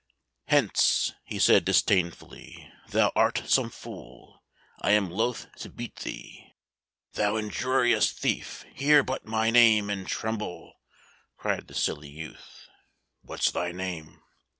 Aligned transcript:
"Hence," 0.47 1.13
he 1.25 1.37
said 1.37 1.63
disdainfully, 1.63 2.71
"thou 2.89 3.11
art 3.15 3.43
some 3.45 3.69
fool; 3.69 4.41
I 4.81 4.93
am 4.93 5.11
loath 5.11 5.45
to 5.57 5.69
beat 5.69 5.97
thee." 5.97 6.55
"Thou 7.13 7.35
injurious 7.35 8.11
thief, 8.11 8.65
hear 8.73 9.03
but 9.03 9.25
my 9.27 9.51
name, 9.51 9.91
and 9.91 10.07
tremble," 10.07 10.73
cried 11.37 11.67
the 11.67 11.75
silly 11.75 12.09
youth. 12.09 12.67
"What's 13.21 13.51
thy 13.51 13.71
name?" 13.73 14.23